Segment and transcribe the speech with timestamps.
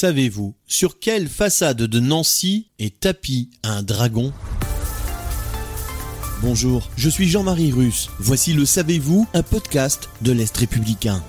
[0.00, 4.32] Savez-vous sur quelle façade de Nancy est tapis un dragon?
[6.40, 8.08] Bonjour, je suis Jean-Marie Russe.
[8.20, 11.20] Voici le Savez-vous, un podcast de l'Est républicain.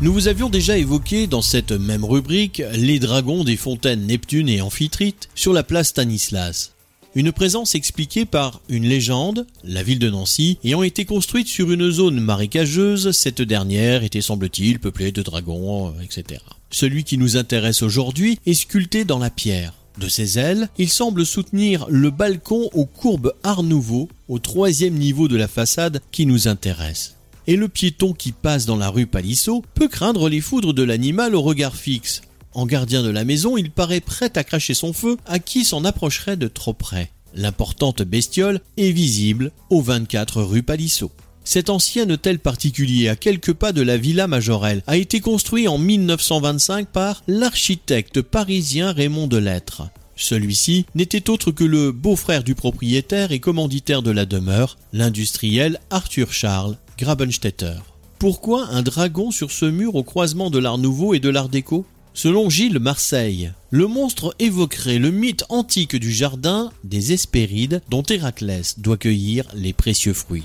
[0.00, 4.62] Nous vous avions déjà évoqué dans cette même rubrique les dragons des fontaines Neptune et
[4.62, 6.72] Amphitrite sur la place Stanislas.
[7.14, 11.90] Une présence expliquée par une légende, la ville de Nancy, ayant été construite sur une
[11.90, 16.40] zone marécageuse, cette dernière était semble-t-il peuplée de dragons, euh, etc.
[16.70, 19.74] Celui qui nous intéresse aujourd'hui est sculpté dans la pierre.
[19.98, 25.26] De ses ailes, il semble soutenir le balcon aux courbes Art Nouveau, au troisième niveau
[25.26, 27.16] de la façade qui nous intéresse.
[27.46, 31.34] Et le piéton qui passe dans la rue Palissot peut craindre les foudres de l'animal
[31.34, 32.20] au regard fixe.
[32.52, 35.84] En gardien de la maison, il paraît prêt à cracher son feu à qui s'en
[35.84, 37.10] approcherait de trop près.
[37.34, 41.10] L'importante bestiole est visible au 24 rue Palissot.
[41.50, 45.78] Cet ancien hôtel particulier à quelques pas de la Villa Majorelle a été construit en
[45.78, 49.84] 1925 par l'architecte parisien Raymond Delettre.
[50.14, 56.34] Celui-ci n'était autre que le beau-frère du propriétaire et commanditaire de la demeure, l'industriel Arthur
[56.34, 57.76] Charles Grabenstetter.
[58.18, 61.86] Pourquoi un dragon sur ce mur au croisement de l'art nouveau et de l'art déco?
[62.12, 68.80] Selon Gilles Marseille, le monstre évoquerait le mythe antique du jardin des Hespérides dont Héraclès
[68.80, 70.44] doit cueillir les précieux fruits.